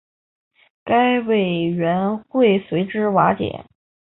[0.83, 3.65] 该委员会随之瓦解。